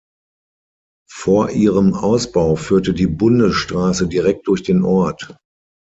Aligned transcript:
Vor 1.11 1.51
ihrem 1.51 1.93
Ausbau 1.93 2.55
führte 2.55 2.91
die 2.95 3.05
Bundesstraße 3.05 4.07
direkt 4.07 4.47
durch 4.47 4.63
den 4.63 4.81
Ort. 4.83 5.37